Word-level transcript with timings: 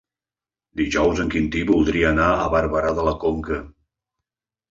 Dijous 0.79 1.19
en 1.23 1.27
Quintí 1.33 1.59
voldria 1.71 2.09
anar 2.13 2.29
a 2.29 2.47
Barberà 2.55 2.93
de 3.01 3.05
la 3.09 3.13
Conca. 3.27 3.59